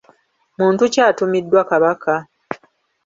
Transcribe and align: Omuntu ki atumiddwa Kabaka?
Omuntu 0.57 0.83
ki 0.93 0.99
atumiddwa 1.09 1.61
Kabaka? 1.69 2.13